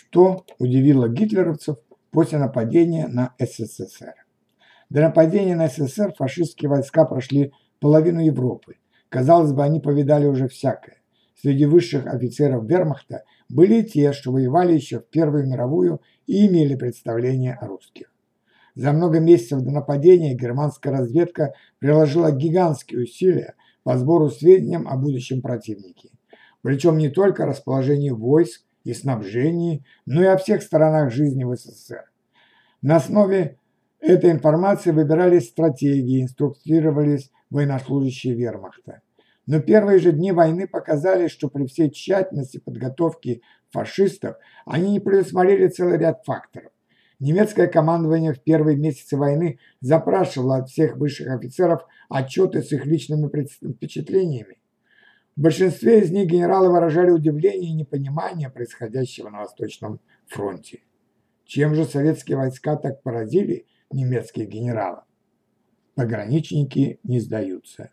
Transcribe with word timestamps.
что 0.00 0.44
удивило 0.58 1.08
гитлеровцев 1.08 1.76
после 2.10 2.38
нападения 2.38 3.06
на 3.06 3.34
СССР. 3.38 4.14
До 4.88 5.02
нападения 5.02 5.54
на 5.54 5.68
СССР 5.68 6.14
фашистские 6.16 6.70
войска 6.70 7.04
прошли 7.04 7.52
половину 7.80 8.20
Европы. 8.20 8.76
Казалось 9.10 9.52
бы, 9.52 9.62
они 9.62 9.78
повидали 9.78 10.26
уже 10.26 10.48
всякое. 10.48 11.02
Среди 11.34 11.66
высших 11.66 12.06
офицеров 12.06 12.64
вермахта 12.64 13.24
были 13.48 13.82
те, 13.82 14.12
что 14.12 14.32
воевали 14.32 14.72
еще 14.72 15.00
в 15.00 15.06
Первую 15.06 15.46
мировую 15.46 16.00
и 16.26 16.46
имели 16.46 16.76
представление 16.76 17.54
о 17.60 17.66
русских. 17.66 18.10
За 18.74 18.92
много 18.92 19.20
месяцев 19.20 19.60
до 19.60 19.70
нападения 19.70 20.34
германская 20.34 20.92
разведка 20.92 21.52
приложила 21.78 22.32
гигантские 22.32 23.02
усилия 23.02 23.54
по 23.82 23.98
сбору 23.98 24.30
сведений 24.30 24.76
о 24.76 24.96
будущем 24.96 25.42
противнике. 25.42 26.10
Причем 26.62 26.98
не 26.98 27.10
только 27.10 27.42
о 27.44 27.46
расположении 27.46 28.10
войск 28.10 28.64
и 28.84 28.94
снабжении, 28.94 29.84
но 30.06 30.22
и 30.22 30.26
о 30.26 30.36
всех 30.36 30.62
сторонах 30.62 31.12
жизни 31.12 31.44
в 31.44 31.54
СССР. 31.54 32.10
На 32.82 32.96
основе 32.96 33.58
этой 34.00 34.30
информации 34.30 34.90
выбирались 34.90 35.48
стратегии, 35.48 36.22
инструктировались 36.22 37.30
военнослужащие 37.50 38.34
вермахта. 38.34 39.02
Но 39.46 39.60
первые 39.60 39.98
же 39.98 40.12
дни 40.12 40.32
войны 40.32 40.68
показали, 40.68 41.28
что 41.28 41.48
при 41.48 41.66
всей 41.66 41.90
тщательности 41.90 42.58
подготовки 42.58 43.42
фашистов 43.70 44.36
они 44.64 44.92
не 44.92 45.00
предусмотрели 45.00 45.68
целый 45.68 45.98
ряд 45.98 46.24
факторов. 46.24 46.70
Немецкое 47.18 47.66
командование 47.66 48.32
в 48.32 48.40
первые 48.42 48.78
месяцы 48.78 49.16
войны 49.16 49.58
запрашивало 49.80 50.56
от 50.56 50.70
всех 50.70 50.96
высших 50.96 51.28
офицеров 51.28 51.84
отчеты 52.08 52.62
с 52.62 52.72
их 52.72 52.86
личными 52.86 53.28
впечатлениями. 53.28 54.59
В 55.36 55.42
большинстве 55.42 56.00
из 56.00 56.10
них 56.10 56.26
генералы 56.26 56.70
выражали 56.70 57.10
удивление 57.10 57.70
и 57.70 57.74
непонимание 57.74 58.50
происходящего 58.50 59.30
на 59.30 59.40
Восточном 59.40 60.00
фронте. 60.26 60.80
Чем 61.44 61.74
же 61.74 61.84
советские 61.84 62.36
войска 62.36 62.76
так 62.76 63.02
поразили 63.02 63.66
немецких 63.90 64.48
генералов? 64.48 65.04
Пограничники 65.94 67.00
не 67.02 67.20
сдаются. 67.20 67.90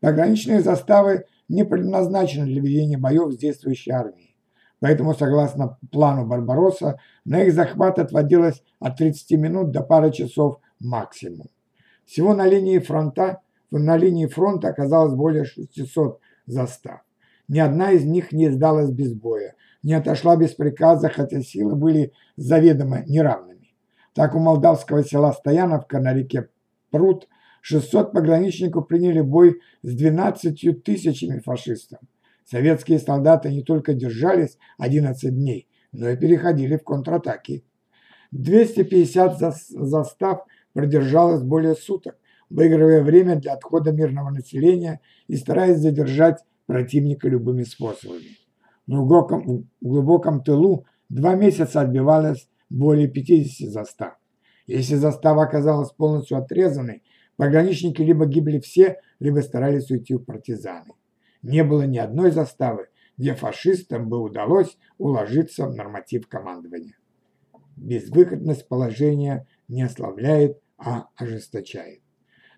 Пограничные 0.00 0.60
заставы 0.60 1.26
не 1.48 1.64
предназначены 1.64 2.46
для 2.46 2.60
ведения 2.60 2.98
боев 2.98 3.32
с 3.32 3.36
действующей 3.36 3.92
армией. 3.92 4.36
Поэтому, 4.80 5.14
согласно 5.14 5.78
плану 5.92 6.26
Барбаросса, 6.26 6.98
на 7.24 7.44
их 7.44 7.54
захват 7.54 8.00
отводилось 8.00 8.62
от 8.80 8.96
30 8.96 9.38
минут 9.38 9.70
до 9.70 9.82
пары 9.82 10.10
часов 10.10 10.58
максимум. 10.80 11.46
Всего 12.04 12.34
на 12.34 12.46
линии 12.46 12.78
фронта, 12.80 13.42
на 13.70 13.96
линии 13.96 14.26
фронта 14.26 14.68
оказалось 14.68 15.14
более 15.14 15.44
600 15.44 16.20
застав. 16.46 17.00
Ни 17.48 17.58
одна 17.58 17.92
из 17.92 18.04
них 18.04 18.32
не 18.32 18.50
сдалась 18.50 18.90
без 18.90 19.14
боя, 19.14 19.54
не 19.82 19.94
отошла 19.94 20.36
без 20.36 20.54
приказа, 20.54 21.08
хотя 21.08 21.42
силы 21.42 21.74
были 21.74 22.12
заведомо 22.36 23.04
неравными. 23.06 23.74
Так 24.14 24.34
у 24.34 24.38
молдавского 24.38 25.04
села 25.04 25.32
Стояновка 25.32 26.00
на 26.00 26.14
реке 26.14 26.48
Прут 26.90 27.28
600 27.62 28.12
пограничников 28.12 28.86
приняли 28.86 29.20
бой 29.20 29.60
с 29.82 29.94
12 29.94 30.82
тысячами 30.82 31.38
фашистов. 31.38 32.00
Советские 32.44 32.98
солдаты 32.98 33.50
не 33.50 33.62
только 33.62 33.94
держались 33.94 34.58
11 34.78 35.34
дней, 35.34 35.68
но 35.92 36.10
и 36.10 36.16
переходили 36.16 36.76
в 36.76 36.84
контратаки. 36.84 37.64
250 38.32 39.38
застав 39.38 40.44
продержалось 40.72 41.42
более 41.42 41.74
суток, 41.74 42.16
выигрывая 42.52 43.02
время 43.02 43.36
для 43.36 43.54
отхода 43.54 43.92
мирного 43.92 44.30
населения 44.30 45.00
и 45.26 45.36
стараясь 45.36 45.78
задержать 45.78 46.44
противника 46.66 47.28
любыми 47.28 47.62
способами. 47.62 48.36
В 48.86 48.90
глубоком, 48.90 49.68
в 49.80 49.86
глубоком 49.86 50.42
тылу 50.42 50.86
два 51.08 51.34
месяца 51.34 51.80
отбивалось 51.80 52.48
более 52.68 53.08
50 53.08 53.70
застав. 53.70 54.14
Если 54.66 54.96
застава 54.96 55.44
оказалась 55.44 55.92
полностью 55.92 56.38
отрезанной, 56.38 57.02
пограничники 57.36 58.02
либо 58.02 58.26
гибли 58.26 58.60
все, 58.60 59.00
либо 59.18 59.40
старались 59.40 59.90
уйти 59.90 60.14
в 60.14 60.24
партизаны. 60.24 60.92
Не 61.42 61.64
было 61.64 61.82
ни 61.82 61.98
одной 61.98 62.30
заставы, 62.30 62.88
где 63.16 63.34
фашистам 63.34 64.08
бы 64.08 64.18
удалось 64.20 64.76
уложиться 64.98 65.66
в 65.66 65.74
норматив 65.74 66.28
командования. 66.28 66.96
Безвыходность 67.76 68.68
положения 68.68 69.46
не 69.68 69.82
ослабляет, 69.82 70.60
а 70.76 71.08
ожесточает. 71.16 72.01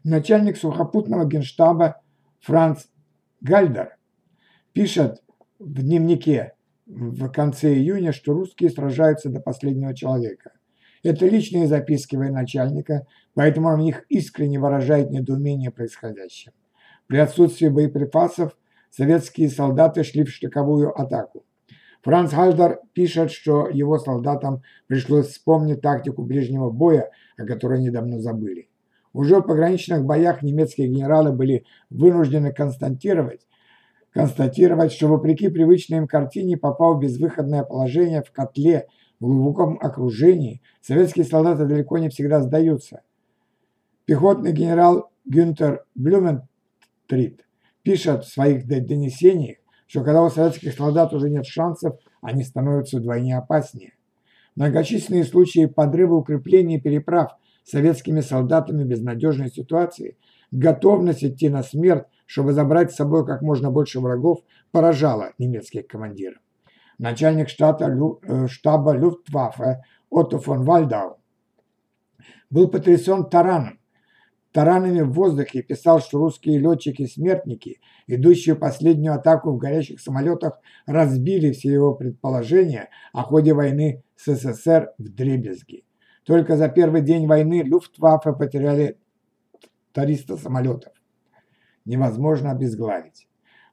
Начальник 0.05 0.59
сухопутного 0.59 1.25
генштаба 1.25 2.03
Франц 2.41 2.85
Гальдер 3.41 3.97
пишет 4.75 5.23
в 5.59 5.81
дневнике 5.81 6.53
в 6.85 7.31
конце 7.31 7.73
июня, 7.73 8.13
что 8.13 8.35
русские 8.35 8.69
сражаются 8.69 9.31
до 9.31 9.41
последнего 9.41 9.95
человека. 9.95 10.53
Это 11.03 11.27
личные 11.27 11.67
записки 11.67 12.17
военачальника, 12.17 13.07
поэтому 13.33 13.69
он 13.69 13.81
в 13.81 13.83
них 13.83 14.05
искренне 14.11 14.61
выражает 14.61 15.11
недоумение 15.11 15.71
происходящим. 15.71 16.53
При 17.07 17.17
отсутствии 17.17 17.69
боеприпасов 17.69 18.59
советские 18.91 19.49
солдаты 19.49 20.05
шли 20.05 20.25
в 20.25 20.31
штыковую 20.31 20.99
атаку. 21.01 21.47
Франц 22.03 22.31
Гальдер 22.31 22.81
пишет, 22.93 23.31
что 23.31 23.71
его 23.71 23.99
солдатам 23.99 24.63
пришлось 24.87 25.29
вспомнить 25.29 25.81
тактику 25.81 26.23
ближнего 26.23 26.69
боя, 26.69 27.11
о 27.39 27.47
которой 27.47 27.79
они 27.79 27.89
давно 27.89 28.19
забыли. 28.19 28.69
Уже 29.15 29.39
в 29.39 29.43
пограничных 29.43 30.05
боях 30.05 30.43
немецкие 30.43 30.89
генералы 30.89 31.33
были 31.33 31.65
вынуждены 31.89 32.53
констатировать, 32.53 33.47
констатировать, 34.11 34.93
что 34.93 35.07
вопреки 35.07 35.49
привычной 35.49 35.99
им 35.99 36.09
картине, 36.09 36.57
попав 36.57 36.97
в 36.97 37.01
безвыходное 37.01 37.63
положение 37.63 38.23
в 38.23 38.33
котле, 38.33 38.89
в 39.21 39.27
глубоком 39.27 39.79
окружении, 39.81 40.61
советские 40.83 41.25
солдаты 41.25 41.65
далеко 41.65 41.99
не 41.99 42.09
всегда 42.09 42.41
сдаются. 42.41 43.03
Пехотный 44.05 44.53
генерал 44.53 45.11
Гюнтер 45.25 45.85
Блюментрит 45.95 47.47
пишет 47.85 48.25
в 48.25 48.33
своих 48.33 48.67
донесениях, 48.67 49.59
что 49.87 50.03
когда 50.03 50.25
у 50.25 50.29
советских 50.29 50.75
солдат 50.75 51.15
уже 51.15 51.31
нет 51.31 51.47
шансов, 51.47 51.97
они 52.21 52.43
становятся 52.43 52.99
вдвойне 52.99 53.39
опаснее. 53.39 53.93
Многочисленные 54.57 55.25
случаи 55.25 55.67
подрыва 55.67 56.15
укреплений 56.17 56.81
переправ 56.81 57.37
советскими 57.65 58.21
солдатами 58.21 58.85
безнадежной 58.85 59.51
ситуации, 59.51 60.17
готовность 60.51 61.25
идти 61.25 61.49
на 61.49 61.63
смерть, 61.63 62.05
чтобы 62.27 62.53
забрать 62.53 62.93
с 62.93 62.97
собой 62.97 63.27
как 63.27 63.43
можно 63.43 63.71
больше 63.71 64.01
врагов, 64.01 64.41
поражала 64.71 65.33
немецких 65.39 65.87
командиров. 65.87 66.39
Начальник 66.99 67.49
штата, 67.49 67.87
э, 67.87 68.47
штаба 68.47 68.97
Люфтваффе 68.97 69.83
Отто 70.11 70.39
фон 70.39 70.63
Вальдау 70.63 71.19
был 72.51 72.69
потрясен 72.69 73.29
тараном, 73.29 73.81
таранами 74.53 75.01
в 75.01 75.11
воздухе 75.11 75.63
писал, 75.63 76.01
что 76.01 76.19
русские 76.19 76.59
летчики-смертники, 76.59 77.81
идущие 78.07 78.55
последнюю 78.55 79.15
атаку 79.15 79.51
в 79.51 79.59
горящих 79.59 80.01
самолетах, 80.01 80.61
разбили 80.87 81.51
все 81.51 81.73
его 81.73 81.95
предположения 81.95 82.91
о 83.13 83.23
ходе 83.23 83.55
войны 83.55 84.05
с 84.15 84.33
СССР 84.33 84.93
в 84.99 85.09
дребезги. 85.09 85.85
Только 86.25 86.57
за 86.57 86.69
первый 86.69 87.03
день 87.03 87.27
войны 87.27 87.62
Люфтваффе 87.62 88.33
потеряли 88.33 88.99
300 89.93 90.39
самолетов. 90.39 90.93
Невозможно 91.85 92.51
обезглавить. 92.51 93.29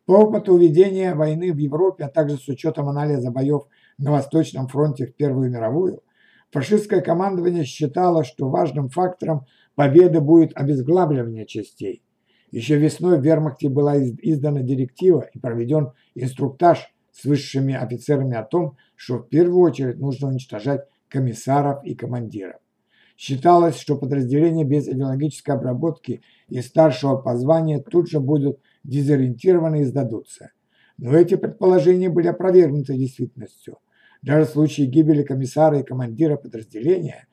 По 0.06 0.14
опыту 0.14 0.58
ведения 0.58 1.16
войны 1.16 1.54
в 1.54 1.58
Европе, 1.58 2.04
а 2.04 2.10
также 2.10 2.38
с 2.38 2.48
учетом 2.50 2.90
анализа 2.90 3.32
боев 3.32 3.64
на 3.98 4.12
Восточном 4.12 4.68
фронте 4.68 5.06
в 5.06 5.16
Первую 5.16 5.50
мировую, 5.50 6.04
фашистское 6.52 7.02
командование 7.02 7.64
считало, 7.64 8.26
что 8.26 8.50
важным 8.50 8.90
фактором 8.90 9.46
победы 9.76 10.20
будет 10.20 10.52
обезглавливание 10.56 11.46
частей. 11.46 12.04
Еще 12.52 12.76
весной 12.76 13.18
в 13.18 13.24
вермахте 13.24 13.70
была 13.70 13.98
издана 13.98 14.62
директива 14.62 15.30
и 15.34 15.40
проведен 15.40 15.94
инструктаж 16.16 16.94
с 17.14 17.24
высшими 17.24 17.74
офицерами 17.74 18.36
о 18.36 18.44
том, 18.44 18.76
что 18.96 19.20
в 19.20 19.30
первую 19.30 19.62
очередь 19.62 20.00
нужно 20.00 20.28
уничтожать 20.28 20.82
комиссаров 21.12 21.84
и 21.84 21.94
командиров. 21.94 22.60
Считалось, 23.18 23.78
что 23.78 23.98
подразделения 23.98 24.64
без 24.64 24.88
идеологической 24.88 25.54
обработки 25.54 26.24
и 26.50 26.62
старшего 26.62 27.18
по 27.18 27.38
званию 27.38 27.84
тут 27.84 28.10
же 28.10 28.20
будут 28.20 28.60
дезориентированы 28.84 29.82
и 29.82 29.86
сдадутся. 29.86 30.52
Но 30.98 31.16
эти 31.16 31.36
предположения 31.36 32.10
были 32.10 32.28
опровергнуты 32.28 32.98
действительностью. 32.98 33.78
Даже 34.24 34.46
в 34.46 34.50
случае 34.50 34.88
гибели 34.88 35.24
комиссара 35.24 35.80
и 35.80 35.84
командира 35.84 36.36
подразделения 36.36 37.28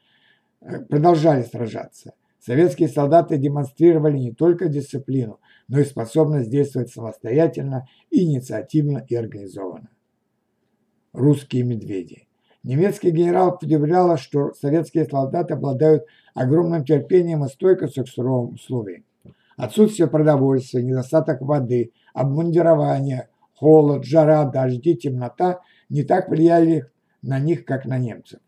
э, 0.61 0.81
продолжали 0.81 1.43
сражаться. 1.43 2.13
Советские 2.39 2.89
солдаты 2.89 3.37
демонстрировали 3.37 4.19
не 4.19 4.33
только 4.33 4.69
дисциплину, 4.69 5.41
но 5.69 5.81
и 5.81 5.85
способность 5.85 6.51
действовать 6.51 6.91
самостоятельно, 6.91 7.87
инициативно 8.11 9.05
и 9.09 9.15
организованно. 9.15 9.91
Русские 11.13 11.65
медведи. 11.65 12.28
Немецкий 12.65 13.11
генерал 13.11 13.59
удивляло, 13.61 14.17
что 14.17 14.53
советские 14.55 15.05
солдаты 15.05 15.55
обладают 15.55 16.05
огромным 16.35 16.85
терпением 16.85 17.45
и 17.45 17.49
стойкостью 17.49 18.05
к 18.05 18.09
суровым 18.09 18.55
условиям. 18.55 19.05
Отсутствие 19.57 20.09
продовольствия, 20.09 20.83
недостаток 20.83 21.41
воды, 21.41 21.93
обмундирование, 22.15 23.29
холод, 23.55 24.05
жара, 24.05 24.45
дожди, 24.45 24.97
темнота 24.97 25.61
не 25.89 26.03
так 26.03 26.29
влияли 26.29 26.87
на 27.23 27.39
них, 27.39 27.65
как 27.65 27.85
на 27.85 27.99
немцев. 27.99 28.41